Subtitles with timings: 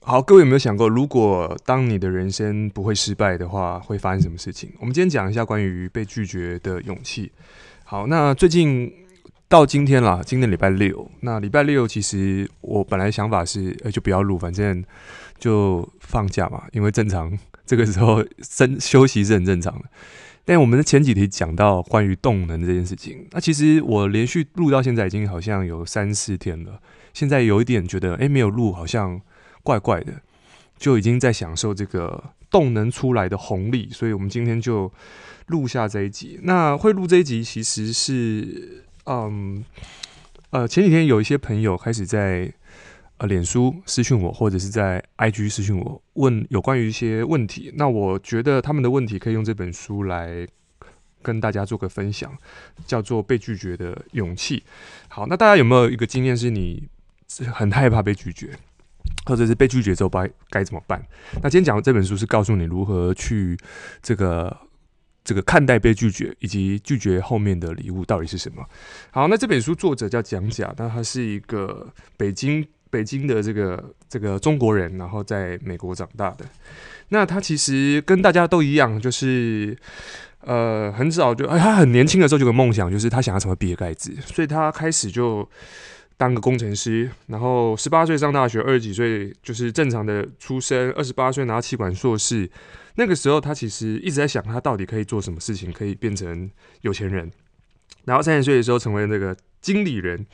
[0.00, 4.70] 好，各位有没有想过，如果当你的人生不会失败的话，会发生什么事情？
[4.78, 7.30] 我们今天讲一下关于被拒绝的勇气。
[7.84, 8.90] 好，那最近
[9.48, 11.10] 到今天啦，今天礼拜六。
[11.20, 14.82] 那礼拜六其实我本来想法是，呃，就不要录，反正
[15.38, 17.36] 就放假嘛，因为正常
[17.66, 19.84] 这个时候生休息是很正常的。
[20.46, 26.80] 但我们的前几题讲到关于动能这件事情，那其实我连续录到现在已经好像有三四天了，
[27.12, 29.20] 现在有一点觉得，诶，没有录好像。
[29.68, 30.14] 怪怪的，
[30.78, 34.90] 就已经在享受这个动能出来的红利，所以我们今天就
[35.48, 36.40] 录下这一集。
[36.42, 39.62] 那会录这一集，其实是，嗯，
[40.48, 42.50] 呃，前几天有一些朋友开始在
[43.18, 47.70] 呃脸书私讯我，或者是在 IG 私讯我，问有关于一些问题。
[47.76, 50.48] 那我觉得他们的问题可以用这本书来
[51.20, 52.32] 跟大家做个分享，
[52.86, 54.60] 叫做《被拒绝的勇气》。
[55.08, 56.88] 好，那大家有没有一个经验，是你
[57.52, 58.56] 很害怕被拒绝？
[59.28, 61.00] 或者是被拒绝之后该该怎么办？
[61.42, 63.54] 那今天讲的这本书是告诉你如何去
[64.02, 64.56] 这个
[65.22, 68.64] 这个看待被拒绝，以及拒绝后面的礼物到底是什么。
[69.10, 76.46] 好，那这本书作者叫蒋甲，那他是一个北京北京的这个这个中国人，然后在美国长大的。
[77.10, 79.76] 那他其实跟大家都一样，就是
[80.40, 85.46] 呃很早就他很年轻的时候就有个梦想，就是他想要成为比尔盖茨，所以他开始就。
[86.18, 92.50] 当个工程师，然后十八岁上大学，二十几岁就是正常的出生，二十八岁拿到企管硕士。
[92.96, 97.30] 那个时候，他其实一直在想，他到底可以做什么事情，可以变成有钱人。
[98.04, 100.26] 然后三十岁的时候，成为那个经理人。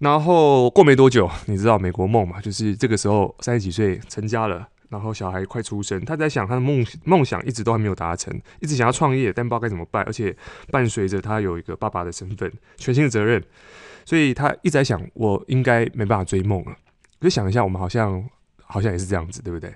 [0.00, 2.38] 然后过没多久，你知道美国梦嘛？
[2.38, 10.36] 就是这个时候三十几岁成家了，然后小孩快出生，他在想他的梦梦想一直都还没有达成，一直想要创业，但不知道该怎么办，而且
[10.70, 13.42] 伴随着他有一个爸爸的身份，全新的责任。
[14.06, 16.74] 所以他一直在想，我应该没办法追梦了。
[17.20, 18.24] 就想一下，我们好像
[18.62, 19.74] 好像也是这样子，对不对？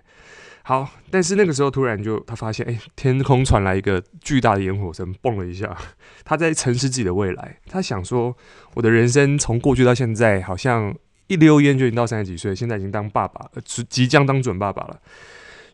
[0.62, 5.76] 好，但是那个时候突然就他发现，哎，天空传来一个巨大的烟火声，嘣了一下。
[6.24, 7.58] 他在沉思自己的未来。
[7.66, 8.36] 他想说，
[8.74, 10.94] 我的人生从过去到现在，好像
[11.26, 15.00] 一溜烟就已经到三十几岁，现在已经当爸爸，即即将当准爸爸了。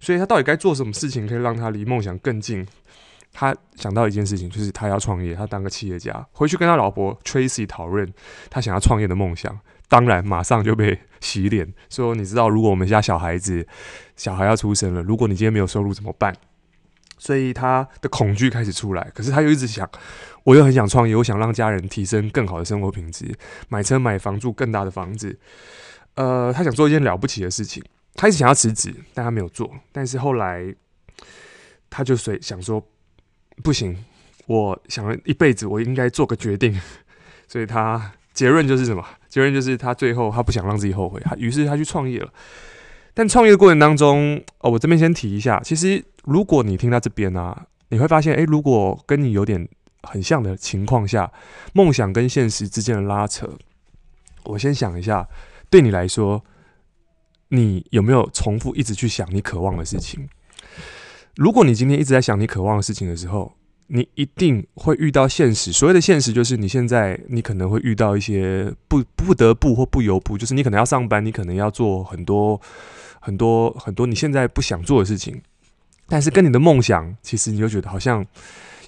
[0.00, 2.66] 所以他到底该做什么事情，可以让他离梦想更近？
[3.39, 8.11] 他想到一件事情，就是他要创业，他当个企业家，回去跟他老婆 Tracy 讨论
[8.49, 9.61] 他想要创业的梦想。
[9.89, 13.67] 当然，马上就被洗脸，说你知道，如果我们家小孩子
[14.17, 16.35] 小孩要出生了，如果你今天没有收入怎么办？
[17.19, 19.07] 所以他的恐惧开始出来。
[19.15, 19.87] 可是他又一直想，
[20.45, 23.37] 我又很想创业，我想让家人提升更好的生活品质，
[23.69, 25.39] 买车买房住更大的房子。
[26.15, 29.71] 呃，他想做一件了不起的事情，他一直想要辞职，但他没有做。
[29.93, 30.75] 但是后来，
[31.91, 32.83] 他就随想说。
[33.62, 33.97] 不行，
[34.47, 36.78] 我想了一辈子，我应该做个决定。
[37.49, 39.05] 所以他结论就是什么？
[39.28, 42.33] 结论就是他最后他不想让自己后悔，他于是他去创业了。
[43.15, 49.66] 但创业的过程当中，哦，我这边先提一下，其实如果你听到这边啊，你会发现，诶，如果跟你有点
[50.03, 51.33] 很像的情况下，
[51.72, 53.49] 梦想跟现实之间的拉扯，
[54.45, 55.27] 我先想一下，
[55.71, 56.45] 对你来说，
[57.49, 60.28] 你有没有重复一直去想你渴望的事情？
[61.37, 63.53] 如果你今天一直在想你渴望的事情的时候，
[63.89, 65.71] 你一定会遇到现实。
[65.71, 72.59] 所谓的现实，就是你现在你可能会遇到一些不不得不或不由不，就是你可能要上班，你可能要做很多
[73.21, 75.41] 很多很多你现在不想做的事情。
[76.09, 78.25] 但是跟你的梦想，其实你就觉得好像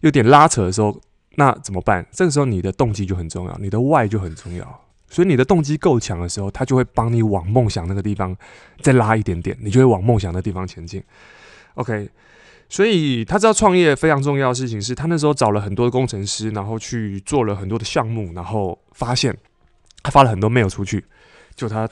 [0.00, 0.98] 有点拉扯的时候，
[1.34, 2.06] 那怎么办？
[2.10, 4.80] 这个时候你的动机就很重要，你的外就很重要。
[5.10, 8.34] 所以你的动机够强的时候，它就会帮你往梦想那个地方
[8.80, 11.02] 再拉一点点，你就会往梦想的地方前进。
[11.74, 12.08] OK。
[12.70, 19.34] 所以他知道创业非常重要的事情是，他那时候找了很多的工程师，然后去做了很多的项目，然后发现
[20.02, 21.02] 他发了很多 mail 出去。
[21.56, 21.88] 就他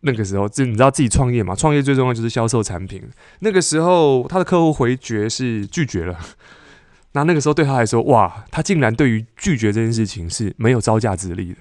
[0.00, 3.02] 那个时候，就你知道自己创业嘛，创业最重要就是销售产品。
[3.38, 6.18] 那个时候他的客户回绝是拒绝了，
[7.12, 11.56] 那那个时候对他来说，哇，他竟然对于拒绝这件事情是没有招架之力的。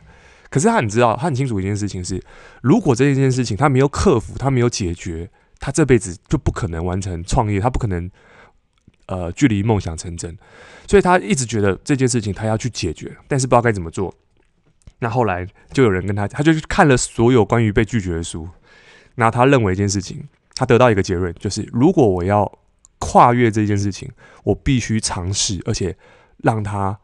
[0.49, 2.21] 可是他很知道，他很清楚一件事情是，
[2.61, 8.11] 如果这一件事情他没有克服，他没有解决，他这辈子就不可能完成创业，他不可能。
[9.07, 10.37] 呃，距离梦想成真，
[10.85, 14.13] 所以他一直觉得这件事情他要去解决，但是不知道该怎么做。
[14.99, 18.49] 那后来就有人跟他，他就去看了所有关于被拒绝的书。
[19.15, 22.51] 那他认为一件事情，他得到一个结论，就是如果我要
[22.99, 24.11] 跨越这件事情，
[24.43, 25.95] 我必须尝试，而且
[26.43, 26.99] 让他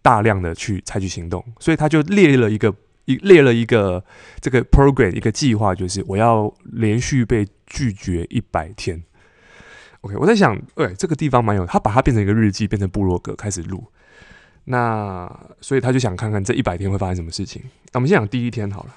[0.00, 1.44] 大量的去采取行动。
[1.60, 4.02] 所以他就列了一个一列了一个
[4.40, 9.02] 这个 program 一个计划，就是我要连续被拒绝一百天。
[10.02, 13.84] OK，我在想，哎、欸，这个地方蛮有，他把它变成一个日记，变成部落格，开始录。
[14.64, 15.28] 那
[15.60, 17.62] 所以他就想看看这一百天会发生什么事情。
[17.92, 18.94] 那我们先讲第一天好了。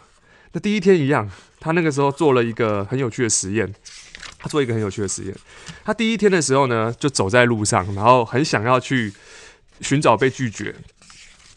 [0.51, 1.29] 那第一天一样，
[1.59, 3.73] 他那个时候做了一个很有趣的实验。
[4.39, 5.35] 他做一个很有趣的实验。
[5.83, 9.11] 他第一天的时候呢，就走在路上，然后很想要去
[9.81, 10.73] 寻找被拒绝，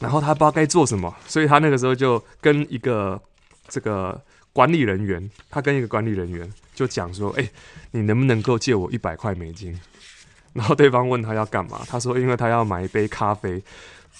[0.00, 3.20] 然后他不知道该做什么，所以他那个时候就跟一个
[3.68, 4.18] 这个
[4.52, 7.50] 管理人员，他跟一个管理人员就讲说：“哎，
[7.90, 9.76] 你能不能够借我一百块美金？”
[10.54, 13.60] 然后对方问他要干嘛，他说：“因为他要买一杯咖啡。”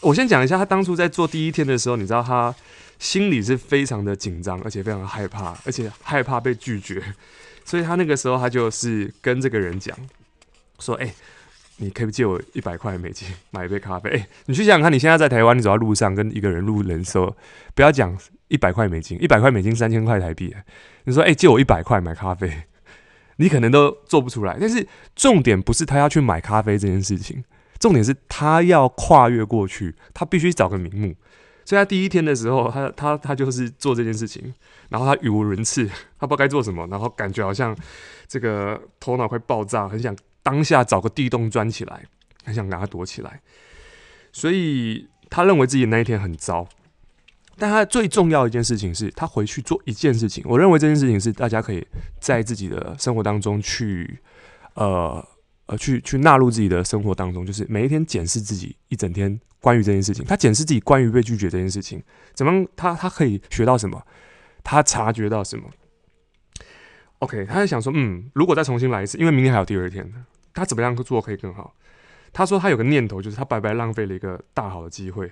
[0.03, 2.53] 我先讲一下，他当初在做第一天的时候，你知道他
[2.99, 7.01] 心里是非常的紧张，而且非常的害怕，而且害怕被拒绝。
[7.65, 9.97] 所以他那个时候，他就是跟这个人讲
[10.81, 11.15] 说：“哎、
[11.77, 14.11] 你可以借我一百块美金买一杯咖啡。
[14.11, 17.37] 欸”你去想想看，你现在在台湾，你走在路上跟一个人录人说，
[17.75, 18.17] 不要讲
[18.49, 20.55] 一百块美金，一百块美金三千块台币。
[21.05, 22.51] 你说：“哎、借我一百块买咖啡。
[23.37, 24.57] ”你可能都做不出来。
[24.61, 27.45] 但是重点不是他要去买咖啡这件事情，
[27.79, 31.15] 重点是他要跨越过去，他必须找个名目。
[31.65, 34.55] 所以他第一天的时候，他他他就是做这件事情，
[34.89, 35.87] 然后他语无伦次，
[36.19, 37.77] 他不知道该做什么，然后感觉好像
[38.27, 42.03] 这个头脑快爆炸，很想当下找个地洞钻起来，
[42.45, 43.41] 很想赶快躲起来。
[44.33, 46.67] 所以他认为自己那一天很糟，
[47.59, 50.45] 但他最重要一件事情是他回去做一件事情。
[50.47, 51.87] 我认为这件事情是大家可以
[52.21, 54.19] 在自己的生活当中去，
[54.75, 55.27] 呃
[55.67, 59.39] 呃，去去纳入自己的生活当中，就是每一天检视自己一整天。
[59.61, 62.01] 关于这件事情，他检视自己关于被拒绝这件事情，
[62.33, 64.01] 怎么他他可以学到什么？
[64.63, 65.69] 他察觉到什么
[67.19, 70.09] ？OK，他在想说，嗯，如果再重新来一次，因为明天还有第二天，
[70.55, 71.75] 他怎么样做可以更好？
[72.33, 75.29] 他说他有个念头，就是他白白浪费了一个大好的机会，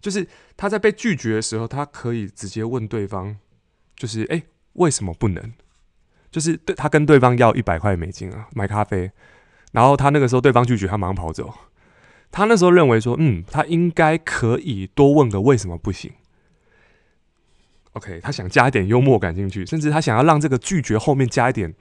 [0.00, 3.36] 就是他在被拒绝的时候，他可以直接问对方，
[3.96, 4.42] 就是诶，
[4.74, 5.52] 为什么不能？
[6.30, 9.10] 就是对他跟对方要一百块美金啊，买咖啡，
[9.72, 11.52] 然后他那个时候对方拒绝，他马上跑走。
[12.30, 16.12] 他那时候认为说，嗯，他应该可以多问个为什么不行。
[17.92, 21.72] OK，他想加一点幽默感进去，甚至他想要让这个拒绝后面加一点，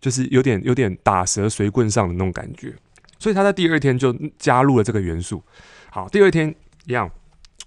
[0.00, 2.72] 就是有点有点打蛇随棍上的那种感觉。
[3.18, 5.42] 所以他在第二天就加入了这个元素。
[5.90, 6.54] 好，第二天
[6.86, 7.10] 一样，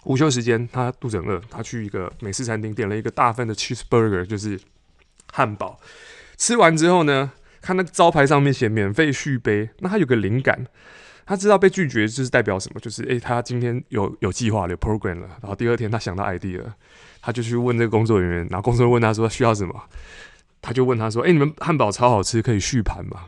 [0.05, 4.59] 午休时间，他肚子很饿，他去一个美式餐厅点了一个大份的 cheeseburger，就是
[5.31, 5.79] 汉堡。
[6.37, 10.67] 吃完之后呢，看那个招牌上面写免费续杯，那他有个灵感。
[11.25, 15.27] 他知道被拒绝就是代表什么，就是诶、他今天有有计划了，有 program 了。
[15.41, 16.61] 然后第二天他想到 idea，
[17.21, 19.83] 他就去问这个工作人员，然后工作人员问他说需要什么，
[20.61, 23.27] 他就问他说：“诶、你们汉堡超好吃，可以续盘吗？”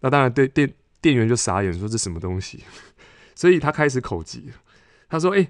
[0.00, 0.70] 那当然，对店
[1.00, 2.62] 店员就傻眼，说这什么东西？
[3.34, 4.52] 所以他开始口急，
[5.08, 5.48] 他说：“诶、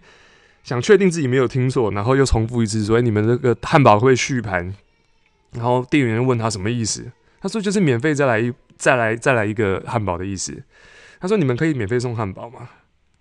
[0.68, 4.74] 想确定自己没有听错，然后又重复一次说：‘、你们这个汉堡会续盘？’
[5.52, 7.10] 然后店员问他什么意思？
[7.40, 10.62] 他说：‘就是免费再来一再来再来一个汉堡的意思。’
[11.20, 12.68] 他说：“你们可以免费送汉堡吗？”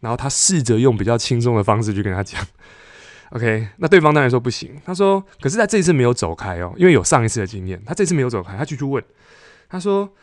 [0.01, 2.45] 然后他试着用比较轻松的方式去跟他讲。
[3.29, 4.75] OK，那对方当然说不行。
[4.85, 7.81] 他说：“可是他这一次没有走开哦，因为有上一次的经验。
[7.85, 9.01] 他这次没有走开，他继续问。
[9.69, 10.13] 他说：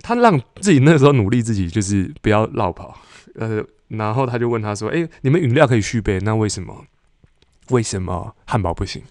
[0.00, 2.98] 他让自己那时候努力自己，就是不要落跑。
[3.36, 3.64] 呃，
[3.98, 6.84] 然后他就问他说：‘诶，你们饮料可以续杯，那为什么？
[7.70, 9.02] 为什么汉堡不行？’”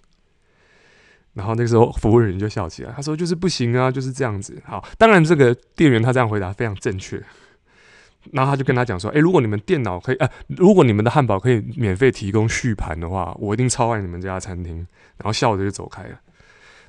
[1.34, 7.22] 然后那个时候，服务人员就笑起来，他说：“就是不行啊，就是这样子。”好，当然这个店员他这样回答非常正确。
[8.34, 14.76] 然后他就跟他讲说：“诶，如果你们电脑可以，呃，如果你们的汉堡可以免费提供续盘的话，我一定超爱你们这家餐厅。”
[15.18, 16.20] 然后笑着就走开了。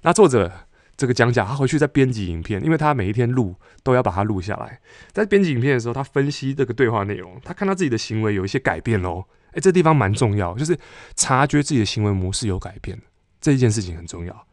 [0.02, 0.50] 那作者
[0.96, 4.80] 这个讲讲，他回去再编辑影片，因为他每一天录都要把它录下来。
[5.12, 9.24] 在编辑影片的时候，他分析这个对话内容，他看到自己的行为有一些改变喽。
[9.52, 10.78] 诶，这地方蛮重要，就是
[11.14, 12.98] 察觉自己的行为模式有改变。
[13.40, 14.46] 这一件事情很重要。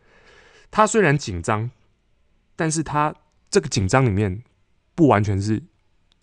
[0.72, 1.70] 他虽然紧张，
[2.56, 3.14] 但是他
[3.50, 4.44] 这个紧张里面
[4.96, 5.62] 不完全是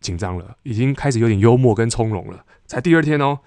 [0.00, 2.44] 紧张了，已经开始有点幽默跟从容了。
[2.66, 3.38] 才第二天哦，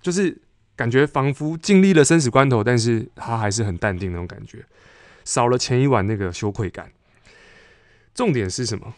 [0.00, 0.40] 就是
[0.76, 4.64] 感觉仿佛经历了生死关头，但是他还是很淡定那种感觉，
[5.24, 6.92] 少了前一晚那个羞愧感。
[8.14, 8.94] 重点是什么？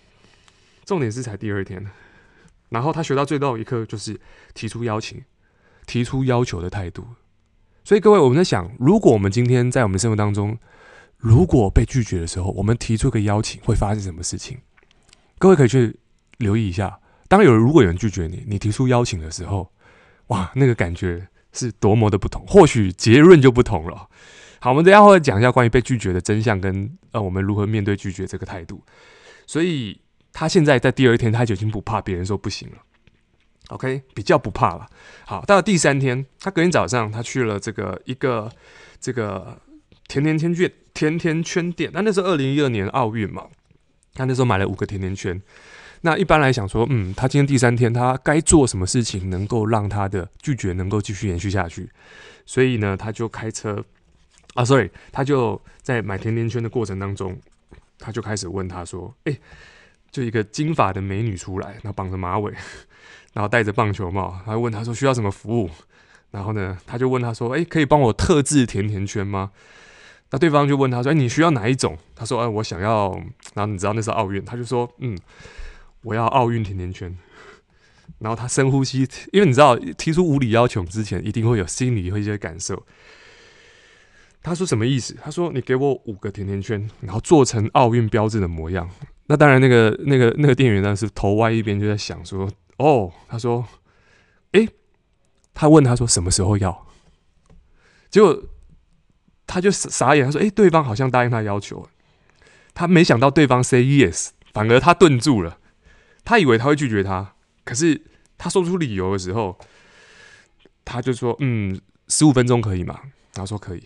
[0.85, 1.87] 重点是才第二天，
[2.69, 4.21] 然后他学到最后一课就是
[4.53, 5.23] 提出邀请、
[5.87, 7.07] 提出要求的态度。
[7.85, 10.59] 所以各位，我们在想，如果我们今天在我们生活当中，
[11.17, 14.59] 如果被拒绝的时候，我们提出个邀请，会发生什么事情？
[15.39, 15.99] 各位可以去
[16.39, 17.01] 留意一下。
[17.29, 19.73] 当有人如果有人拒绝你，你提出邀请的时候，
[20.27, 24.09] 哇，那个感觉是多么的不同，或许结论就不同了。
[24.65, 28.83] 好，我们等一下会讲一下关于被拒绝的真相，跟呃，我们如何面对拒绝这个态度。
[29.47, 30.01] 所以
[30.33, 32.79] 他现在在第二天，他就已经不怕别人说不行了。
[33.69, 34.87] OK，比较不怕了。
[35.27, 38.51] 好，到了第三天，他隔天早上，他去了这个一个
[38.99, 39.61] 这个
[40.09, 41.91] 甜甜圈店，甜甜圈店。
[41.93, 43.45] 那那时候二零一二年奥运嘛，
[44.15, 45.39] 他那时候买了五个甜甜圈。
[46.01, 51.91] 那一般来讲说，嗯，他今天第三天，他该做什么事情能够让他的拒绝能够继续延续下去？
[52.47, 53.85] 所以呢，他就开车
[54.55, 57.39] 啊，sorry，他就在买甜甜圈的过程当中，
[57.99, 59.39] 他就开始问他说：“哎、
[60.11, 62.53] 就一个金发的美女出来，然后绑着马尾，
[63.33, 65.71] 然后戴着棒球帽，他问他说需要什么服务？
[66.31, 69.51] 然后呢，他就问他说：哎、可以帮我特制甜甜圈吗？
[70.31, 71.99] 那对方就问他说：哎、你需要哪一种？
[72.15, 73.13] 他说：哎、我想要。
[73.55, 75.17] 然后你知道那是奥运，他就说：嗯，
[76.03, 77.17] 我要奥运甜甜圈。
[78.19, 82.85] 然后他深呼吸，因为你知道提出无理要求之前，一定会有心里会一些感受。
[84.45, 85.17] 他说什么意思？
[85.23, 88.89] 他说：“你给我五个甜甜圈，然后做成奥运标志的模样。”
[89.27, 92.47] 那当然，那个那个那个店员呢是头歪一边，就在想说
[92.77, 93.67] ：“哦。”他说
[94.53, 94.69] ：“诶。”
[95.55, 96.87] 他问他说：“什么时候要？”
[98.11, 98.45] 结果
[99.47, 101.89] 他就傻眼，他说：“诶，对方好像答应他要求。”
[102.75, 105.59] 他没想到对方 say yes，反而他顿住了。
[106.23, 107.35] 他以为他会拒绝他，
[107.65, 108.03] 可是
[108.37, 109.59] 他说出理由的时候，
[110.85, 113.01] 他就说：“嗯，十五分钟可以吗？”
[113.35, 113.85] 然后说：“可以。”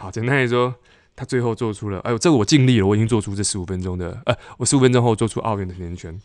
[0.00, 0.74] 好，简单来说，
[1.14, 6.20] 他最后做出了，哎呦，这个我尽力了，我已经做出这十五分钟的，呃，我十五分钟后做出奥运的甜甜圈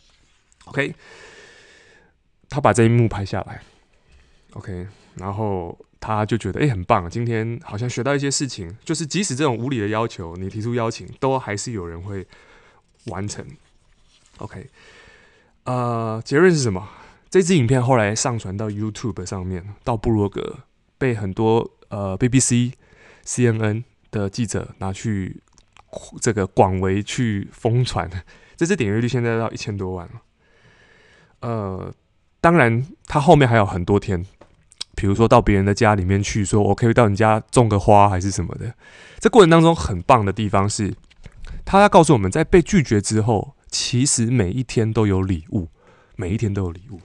[0.68, 0.96] ，OK，
[2.48, 3.62] 他把这一幕拍下来
[4.54, 12.26] ，OK，然后他就觉得，哎，很棒，今天好像学到一些事情，就是即使这种无理的要求，你提出邀请，都还是有人会
[13.08, 13.46] 完成
[14.38, 14.70] ，OK，
[15.66, 16.88] 呃，结论是什么？
[17.30, 20.60] 这支影片后来上传到 YouTube 上面，到部落格，
[20.98, 22.72] 被很多呃 BBC。
[23.26, 25.42] CNN 的记者拿去
[26.22, 28.10] 这个广为去疯传，
[28.56, 30.22] 这支点阅率现在到一千多万了。
[31.42, 31.94] 呃，
[32.40, 34.26] 当然，他后面还有很多天，
[34.96, 38.74] 比如说到别人的家里面去，说我可以到你家种个花还是什么的。
[39.20, 40.94] 这过程当中很棒的地方是，
[41.66, 45.70] 他要告诉我们在被拒绝之后，其实每一天都有礼物，
[46.16, 47.00] 每一天都有礼物。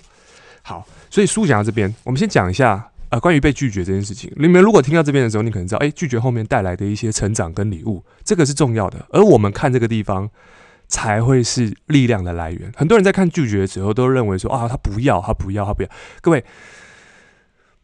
[0.62, 2.89] 好，所以书讲到这边，我们先讲一下。
[3.10, 9.04] 呃，关于被拒绝这件事情，你们如果听到这边的时候，你可能知道，哎，拒绝后面带来的一些成长跟礼物，这个是重要的。
[9.10, 10.30] 而我们看这个地方，
[10.86, 12.72] 才会是力量的来源。
[12.76, 15.88] 很多人在看拒绝的时候，都认为说啊，他不要，他不要，他不要。
[16.20, 16.44] 各位，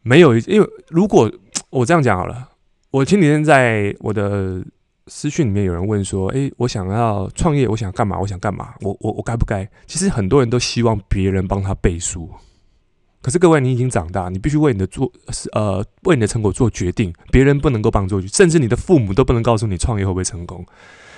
[0.02, 1.28] 没有，因为如果
[1.70, 2.50] 我这样讲好了，
[2.92, 4.64] 我前几天在我的
[5.08, 8.16] 私讯里面有人问说，哎，我想要创业，我想干嘛？
[8.20, 8.74] 我想干嘛？
[8.80, 9.68] 我我我该不该？
[9.86, 12.30] 其实很多人都希望别人帮他背书。
[13.26, 15.10] 可是各位，你已经长大，你必须为你的做
[15.50, 20.64] 呃为你的成果做决定，别人不能够帮助你，甚至你的父母都不能告诉你创业会不会成功。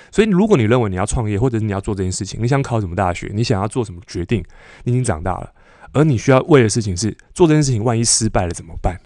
[0.09, 4.43] 所以，如果你认为你要创业，或者是你要做这件事情，你想考什么大学，你想要做什么决定，
[4.85, 5.53] 你已经长大了，
[5.91, 8.97] 而你需要为的事情是做这件事情，万一失败了怎么办？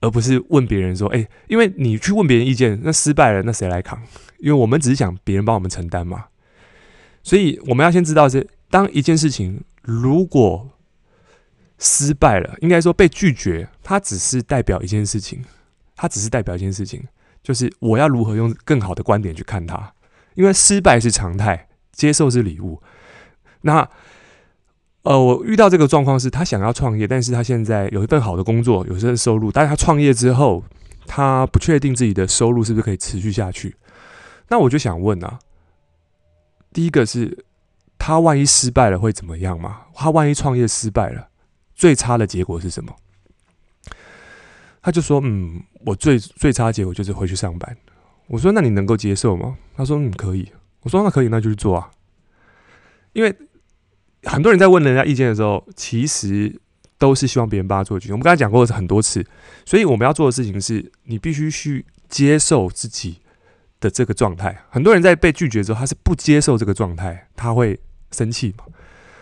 [0.00, 4.00] 而不是问别人说，哎，因为你去问别人意见，那失败了，那谁来扛？
[4.38, 6.28] 因为我们只是想别人帮我们承担嘛。
[7.22, 10.70] 所以，我们要先知道是，当一件事情如果
[11.78, 15.44] 失败了，应该说被拒绝，它只是代表一件事情，
[15.94, 17.06] 它只是代表一件事情，
[17.42, 19.92] 就是我要如何用更好的观点去看它。
[20.34, 22.80] 因为失败是常态，接受是礼物。
[23.62, 23.88] 那
[25.02, 30.62] 呃，我遇到这个状况是，他想要创业，但是他现在有一份好的工作，有一份收入，但是他创业之后，
[31.06, 33.76] 他不确定自己的收入是不是可以持续下去。
[34.48, 35.38] 那我就想问啊，
[36.72, 37.44] 第一个是，
[37.98, 39.82] 他万一失败了会怎么样吗？
[39.94, 41.28] 他万一创业失败了？
[41.78, 42.92] 最差的结果是什么？
[44.82, 47.76] 他就说：“嗯，我最最差结果就是回去上班。”
[48.26, 50.50] 我说：“那你能够接受吗？”他说：“嗯，可以。”
[50.82, 51.90] 我说：“那可以，那就去做啊。”
[53.14, 53.34] 因为
[54.24, 56.60] 很多人在问人家意见的时候，其实
[56.98, 58.14] 都是希望别人帮他做决定。
[58.14, 59.24] 我们刚才讲过很多次，
[59.64, 63.20] 所以我们要做的事情是你必须去接受自己
[63.78, 64.64] 的这个状态。
[64.70, 67.78] 很多人在被拒绝之后，他是不接受这个状态，他会
[68.10, 68.64] 生气嘛。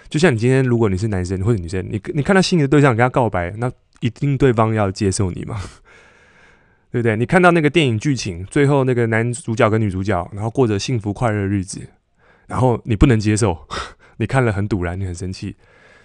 [0.09, 3.71] 就像你今天，如果你是男生或者女生，你你看到心仪的对象，你跟他告白，那
[4.01, 5.61] 一定对方要接受你嘛，
[6.93, 7.17] 对不对？
[7.17, 11.81] 你看到那个电影剧情，最后那个男主角跟女主角，然后过着幸福快乐的日子，
[12.47, 13.67] 然后你不能接受，
[14.19, 15.57] 你看了很堵然，你很生气，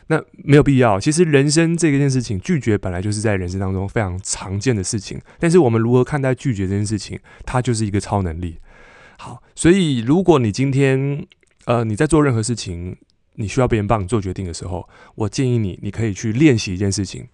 [0.08, 1.00] 那没有必要。
[1.00, 8.58] 其实人生这件事情，拒绝本来就是在人生当中非常常见的事情，但是我们如何看待拒绝这件事情，它就是一个超能力。
[9.18, 11.26] 好，所以如果你今天
[11.66, 12.98] 呃你在做任何事情，
[13.36, 17.28] 你需要别人帮你做决定的时候，我建议你，你可以去练习一件事情，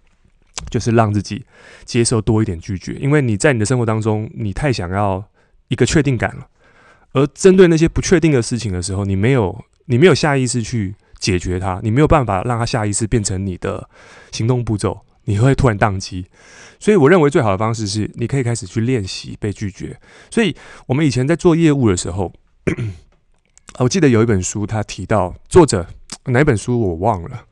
[0.70, 1.44] 就是让自己
[1.86, 2.94] 接受多一点拒绝。
[2.94, 5.24] 因为你在你的生活当中，你太想要
[5.70, 6.48] 一个确定感了，
[7.14, 13.90] 而针对那些不确定的事情的时候，你没有你没有下意识去解决它，你没有办法让它下意识变成你的
[14.32, 16.28] 行动步骤，你会突然宕机。
[16.80, 20.00] 所以，我认为最好的方式是，你可以开始去练习被拒绝。
[20.30, 22.32] 所以我们以前在做业务的时候。
[23.80, 25.86] 我记得有一本书，他提到作者
[26.26, 27.46] 哪本书我忘了。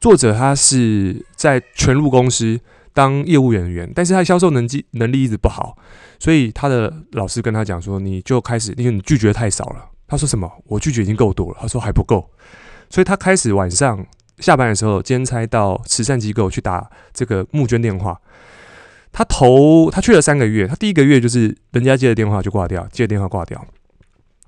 [0.00, 2.60] 作者他是在全路公司
[2.92, 5.76] 当业务人员，但是他销售能力能力一直不好，
[6.18, 9.84] 所以他的老师跟他讲说，你就开始，因为你拒绝太少了。
[10.06, 10.50] 他说什么？
[10.64, 11.58] 我拒绝已经够多了。
[11.60, 12.30] 他说还不够，
[12.90, 14.04] 所以他开始晚上
[14.38, 18.20] 下班的时候兼差到慈善机构去打这个募捐电话。
[19.12, 23.66] 他头他去了三个月，他第一个月就是人家接的电话就挂掉，接的电话挂掉。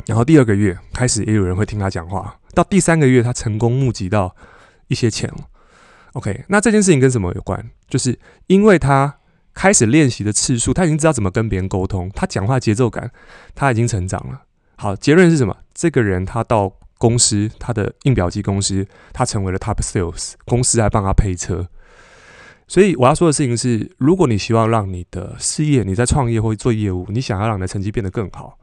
[0.07, 4.35] 然后第二个月开始也有人会听他讲话，到第三个月他成功募集到
[4.89, 5.49] 一些钱了。
[6.15, 7.71] OK，那这件事情跟什么有关？
[7.89, 9.17] 就是因为他
[9.55, 13.11] 开始练习的次数，他已经知道怎么跟别人沟通，他讲话节奏感
[13.55, 14.43] 他已经成长了。
[14.77, 15.57] 好，结论是什么？
[15.75, 21.69] 这个人他到公司，他的印表机公司，他成为了 Top Sales，公司还帮他配车。
[22.67, 28.59] 所以我要说的事情是，如果你希望让你的事业，你在创业或做业务，你想要让你的成绩变得更好，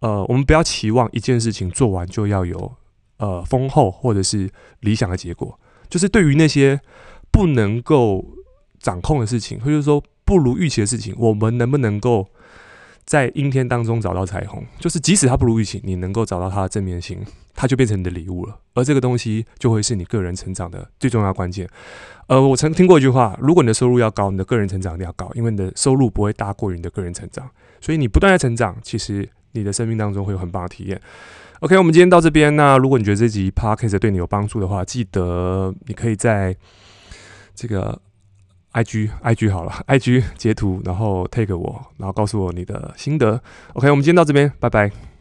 [0.00, 2.72] 呃，我们不要期望一件事情做完就要有
[3.18, 4.50] 呃丰厚或者是
[4.80, 5.58] 理想的结果。
[5.88, 6.80] 就是对于那些
[7.30, 8.24] 不能够
[8.80, 12.28] 掌控的事情，或者说不如预期的事情，我们能不能够
[13.04, 14.64] 在阴天当中找到彩虹？
[14.80, 17.24] 就是即使它不如预期，你能够找到它的正面性，
[17.54, 18.58] 它就变成你的礼物了。
[18.74, 21.68] 而这个东西就会是你个人成长的最重要关键。
[22.26, 27.48] 呃，我曾听过一句话：如果你的收入要高，你的个人成长一定要高，因为你的收入不会大过于你的个人成长。
[27.80, 31.00] 所以你不断在成长，其实你的生命当中会有很棒的体验。
[31.60, 32.54] OK，我们今天到这边。
[32.54, 36.54] 那如果你觉得这集 Podcast 对你有帮助的话，记得你可以在
[37.54, 37.98] 这个
[38.74, 43.40] IG IG 好了，IG 截图，然后 take 我，然后告诉我你的心得。
[43.72, 45.15] OK，我们今天到这边，拜拜。